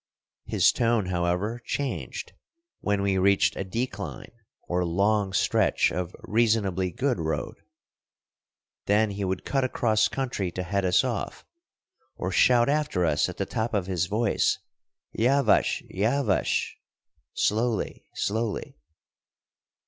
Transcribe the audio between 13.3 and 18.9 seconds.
the top of his voice, "Yavash yavash" ("Slowly, slowly").